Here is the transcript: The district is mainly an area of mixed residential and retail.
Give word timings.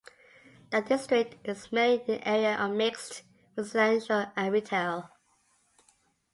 The 0.71 0.81
district 0.81 1.35
is 1.47 1.71
mainly 1.71 2.15
an 2.15 2.23
area 2.27 2.57
of 2.57 2.71
mixed 2.71 3.21
residential 3.55 4.31
and 4.35 4.51
retail. 4.51 5.11